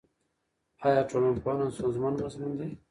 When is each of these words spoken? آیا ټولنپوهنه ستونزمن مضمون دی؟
آیا 0.87 1.01
ټولنپوهنه 1.09 1.65
ستونزمن 1.75 2.13
مضمون 2.23 2.51
دی؟ 2.59 2.67